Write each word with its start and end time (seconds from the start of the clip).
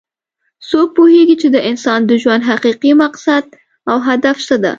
څوک 0.69 0.87
پوهیږي 0.97 1.35
چې 1.41 1.47
د 1.55 1.57
انسان 1.69 1.99
د 2.05 2.11
ژوند 2.21 2.47
حقیقي 2.49 2.91
مقصد 3.03 3.43
او 3.89 3.97
هدف 4.07 4.37
څه 4.47 4.55
ده 4.63 4.69